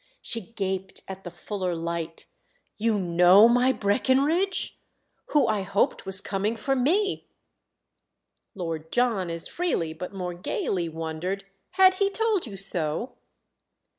She 0.23 0.41
gaped 0.53 1.03
at 1.07 1.23
the 1.23 1.29
fuller 1.29 1.75
light 1.75 2.25
"You 2.79 2.97
know 2.97 3.47
my 3.47 3.71
Breckenridge?—who 3.71 5.45
I 5.45 5.61
hoped 5.61 6.07
was 6.07 6.21
coming 6.21 6.55
for 6.55 6.75
me!" 6.75 7.27
Lord 8.55 8.91
John 8.91 9.29
as 9.29 9.47
freely, 9.47 9.93
but 9.93 10.11
more 10.11 10.33
gaily, 10.33 10.89
wondered. 10.89 11.45
"Had 11.73 11.93
he 12.01 12.09
told 12.09 12.47
you 12.47 12.57
so?" 12.57 13.13